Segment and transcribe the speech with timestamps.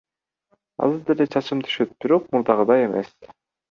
[0.87, 3.19] Азыр деле чачым түшөт, бирок мурдагыдай эмес.